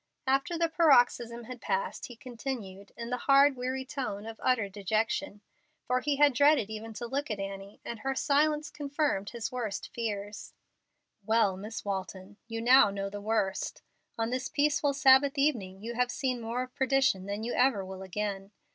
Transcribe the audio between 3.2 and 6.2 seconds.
hard, weary tone of utter dejection (for he